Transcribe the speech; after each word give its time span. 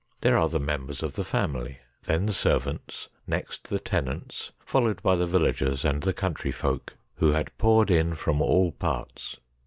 There 0.21 0.35
are 0.35 0.49
the 0.49 0.59
members 0.59 1.03
of 1.03 1.13
the 1.13 1.23
family, 1.23 1.77
then 2.05 2.25
the 2.25 2.33
servants, 2.33 3.07
next 3.27 3.69
the 3.69 3.77
tenants, 3.77 4.49
followed 4.65 4.99
by 5.03 5.15
the 5.15 5.27
villagers 5.27 5.85
and 5.85 6.01
the 6.01 6.11
country 6.11 6.51
folk, 6.51 6.95
who 7.17 7.33
had 7.33 7.55
poured 7.59 7.91
in 7.91 8.15
from 8.15 8.41
all 8.41 8.71
parts. 8.71 9.37